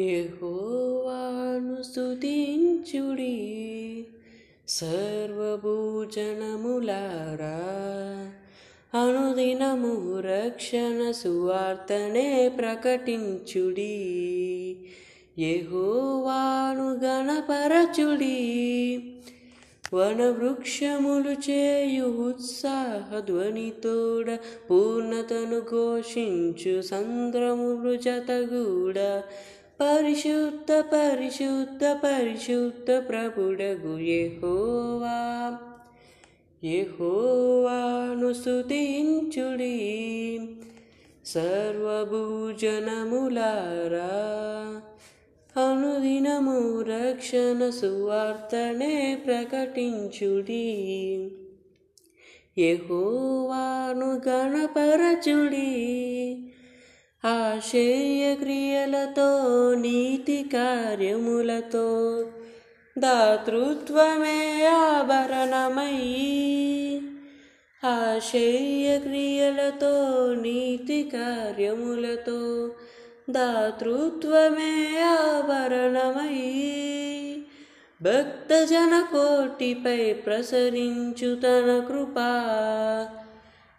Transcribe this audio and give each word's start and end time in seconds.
యహోవాను 0.00 1.82
స్థుతించుడి 1.82 3.36
సర్వభూజనములారా. 4.68 5.52
అనుదినము 9.00 10.20
రక్షణ 10.20 11.10
సువార్తనే 11.10 12.48
ప్రకటించుడి. 12.48 13.96
యహోవాను 15.38 16.94
గణపరచుడి. 16.94 18.34
వనవృక్షములు 19.94 21.50
చేయు 21.50 22.04
ఉత్సాహ 22.04 23.20
ధ్వనితోడ 23.20 24.38
పూర్ణతను 24.70 25.60
ఘోషించు 25.60 26.82
సంద్రములు 26.82 27.96
జతగూడ. 27.96 29.22
పరిశుద్ధ 29.84 30.72
పరిశుద్ధ 30.72 31.84
పరిశుద్ధ 31.84 33.08
ప్రభుడగు 33.08 33.98
యెహోవా. 33.98 35.56
యెహోవాను 36.64 38.32
స్తుతించుడి. 38.32 39.76
సర్వభూజనములారా. 41.26 42.00
అనుదినము 45.62 46.80
రక్షణ 46.80 47.70
సువార్తనే 47.70 49.22
ప్రకటించుడి. 49.26 50.74
యెహోవాను 52.58 54.20
గణపరచుడి. 54.28 55.84
ఆశయ 57.23 58.25
క్రియలతో 58.35 59.29
నీతి 59.75 60.37
కార్యములతో 60.53 61.87
దాతృత్వమే 62.95 64.39
ఆభరణమై 64.75 65.97
ఆశయ 67.83 68.87
క్రియలతో 68.97 69.93
నీతి 70.41 70.99
కార్యములతో 71.11 72.39
దాతృత్వమే 73.29 74.73
ఆభరణమై 75.09 76.39
భక్తజన 78.01 78.93
కోటిపై 79.11 80.01
ప్రసరించు 80.25 81.31
తన 81.35 81.69
కృపా 81.87 82.29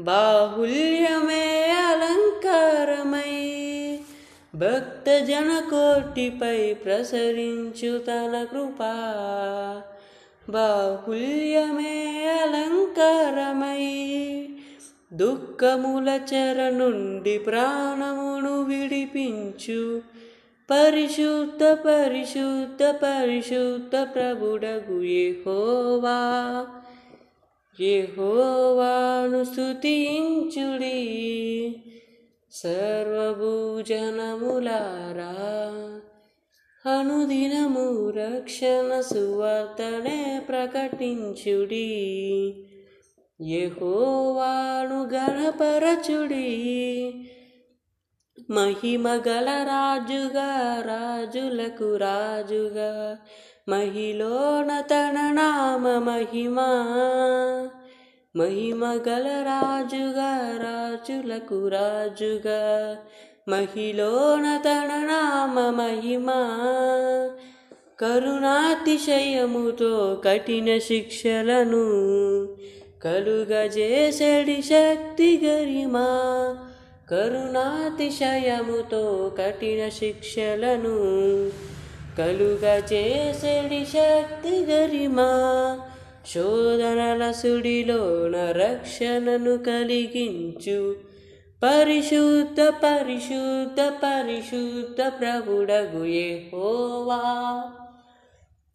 బాహుల్యమే 0.00 1.70
అలంకారమై 1.86 3.30
భక్తజన 4.54 5.62
కోటిపై 5.70 6.74
ప్రసరించు 6.74 7.98
తన 7.98 8.46
కృపా. 8.52 8.92
బాహుల్యమే 10.48 12.28
అలంకారమై 12.42 13.88
దుఃఖముల 15.12 16.20
చెర 16.34 16.68
నుండి 16.68 17.38
ప్రాణమును 17.38 18.62
విడిపించు. 18.62 20.02
పరిశుద్ధ 20.70 21.64
పరిశుద్ధ 21.64 22.82
పరిశుద్ధ 22.82 24.14
ప్రభుడగు 24.14 25.02
యెహోవా. 25.02 26.66
యహోవాను 27.80 29.44
స్థుతించుడి 29.44 31.04
సర్వభూజనములారా. 32.52 33.64
అనుదినము 36.90 38.10
రక్షణ 38.10 39.00
సువార్తనే 39.00 40.42
ప్రకటించుడి. 40.48 41.90
యహోవాను 43.42 45.14
గణపరచుడి. 45.14 46.50
మహిమగల 48.50 49.48
రాజుగా 49.48 50.82
రాజులకు 50.86 51.96
రాజుగా. 51.96 53.16
మహిలోన 53.68 54.80
తన 54.80 55.30
నామ 55.32 55.98
మహిమ. 55.98 56.56
మహిమగల 58.36 59.26
రాజుగా 59.26 60.58
రాజులకు 60.62 61.68
రాజుగా. 61.68 62.96
మహిలోన 63.48 64.60
తన 64.66 64.84
నామ 64.84 65.60
మహిమా. 65.60 66.60
కరుణాతిశయముతో 68.00 70.22
కఠిన 70.24 70.78
శిక్షలను 70.78 72.48
కలుగజేసడి 73.04 74.62
శక్తి 74.62 75.40
గరిమా. 75.44 76.56
కరుణాతిశయముతో 77.10 79.34
కఠిన 79.38 79.88
శిక్షలను 79.88 80.94
కలుగ 82.18 82.82
చేసేడి 82.92 83.84
శక్తి 83.84 84.64
గరిమా. 84.64 85.80
శోధనల 86.34 87.30
సుడిలోన 87.30 88.52
రక్షణను 88.52 89.58
కలిగించు. 89.58 90.96
పరిశుద్ధ 91.62 92.60
పరిశుద్ధ 92.60 93.80
పరిశుద్ధ 93.80 95.12
ప్రభుడగు 95.20 96.04
యెహోవా. 96.04 97.62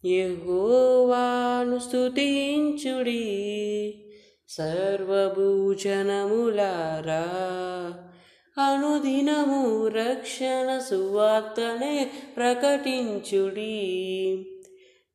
యెహోవాను 0.04 1.78
స్తుతించుడి. 1.78 3.54
సర్వభూజనములారా 4.48 7.26
అనుదినము 8.60 9.88
రక్షణ 9.88 10.80
సువార్తనే 10.90 12.10
ప్రకటించుడి. 12.36 13.76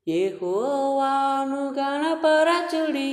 ఏహోవాను 0.07 1.73
గణపరచుడి. 1.79 3.11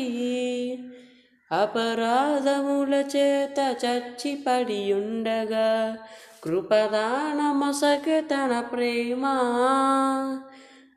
అపరాధముల 1.52 2.94
చేత 2.94 3.76
చచ్చిపడి 3.84 4.92
ఉండగా 4.92 5.98
కృపదానమసకె 6.44 8.20
తన 8.20 8.60
ప్రేమ. 8.60 9.26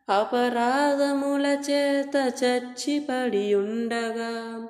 అపరాధముల 0.09 1.45
చేత 1.45 2.33
చచ్చిపడి 2.43 3.53
ఉండగా 3.53 4.67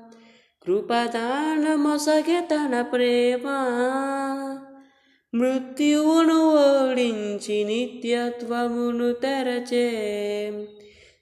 కృపదానమొసగె 0.68 2.40
తన 2.40 2.82
ప్రేమ. 2.82 3.48
మృత్యువును 5.36 6.52
ఓడించి 6.52 7.64
నిత్యత్వమును 7.64 9.14
తెరచే 9.14 9.88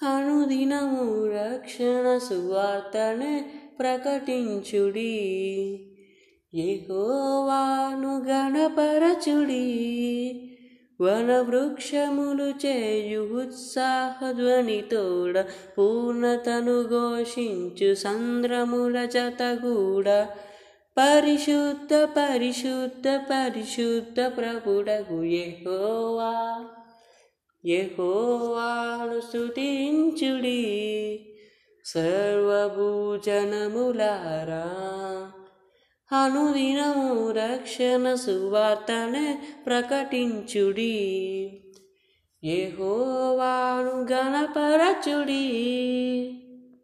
అనుదినము 0.08 1.26
రక్షణ 1.26 2.18
సువార్తనే 2.18 3.44
ప్రకటించుడి. 3.78 5.18
యెహోవాను 6.52 8.14
గణపరచుడి 8.26 9.66
వనవృక్షములు 11.00 12.48
చేయు 12.64 13.22
ఉత్సాహధ్వనితోడ 13.34 15.44
పూర్ణతను 15.76 16.88
ఘోషించు 16.90 17.94
సంద్రముల 17.94 19.04
జతగూడ 19.04 20.26
పరిశుద్ధ 20.96 21.92
పరిశుద్ధ 22.16 23.08
పరిశుద్ధ 23.30 24.20
ప్రభుడగు 24.36 25.20
యెహోవా 25.32 26.32
యెహోవాను 27.64 29.20
స్తుతించుడి 29.20 30.60
సర్వభూజనములారా. 31.84 34.64
అనుదినము 36.12 37.30
రక్షణ 37.30 38.14
సువార్తనే 38.14 39.38
ప్రకటించుడి. 39.66 40.98
యెహోవాను 42.44 44.12
గణపరచుడి 44.12 45.48